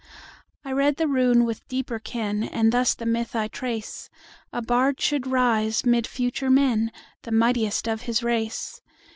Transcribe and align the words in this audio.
I 0.65 0.71
read 0.71 0.95
the 0.95 1.07
rune 1.07 1.45
with 1.45 1.67
deeper 1.67 1.99
ken, 1.99 2.41
And 2.43 2.71
thus 2.71 2.95
the 2.95 3.05
myth 3.05 3.35
I 3.35 3.47
trace:—A 3.47 4.63
bard 4.63 4.99
should 4.99 5.27
rise, 5.27 5.85
mid 5.85 6.07
future 6.07 6.49
men, 6.49 6.91
The 7.21 7.31
mightiest 7.31 7.87
of 7.87 8.01
his 8.01 8.23
race. 8.23 8.81